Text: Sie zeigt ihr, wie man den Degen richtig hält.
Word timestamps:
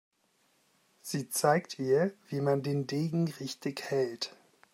Sie 1.03 1.29
zeigt 1.29 1.77
ihr, 1.77 2.11
wie 2.27 2.41
man 2.41 2.63
den 2.63 2.87
Degen 2.87 3.27
richtig 3.39 3.83
hält. 3.91 4.35